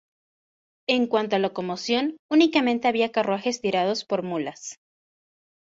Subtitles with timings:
[0.87, 4.77] En cuanto a locomoción únicamente había carruajes tirados por mulas.